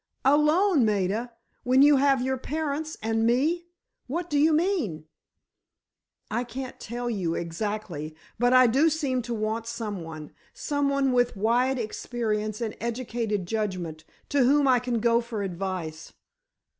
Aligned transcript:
"Alone, 0.25 0.83
Maida? 0.83 1.31
When 1.63 1.83
you 1.83 1.97
have 1.97 2.23
your 2.23 2.37
parents 2.39 2.97
and 3.03 3.23
me? 3.23 3.67
What 4.07 4.31
do 4.31 4.39
you 4.39 4.51
mean?" 4.51 5.05
"I 6.31 6.43
can't 6.43 6.79
tell 6.79 7.07
you, 7.07 7.35
exactly, 7.35 8.15
but 8.39 8.51
I 8.51 8.67
seem 8.87 9.21
to 9.21 9.35
want 9.35 9.67
someone—someone 9.67 11.11
with 11.11 11.37
wide 11.37 11.77
experience 11.77 12.61
and 12.61 12.75
educated 12.81 13.45
judgment—to 13.45 14.43
whom 14.43 14.67
I 14.67 14.79
can 14.79 15.01
go 15.01 15.21
for 15.21 15.43
advice." 15.43 16.11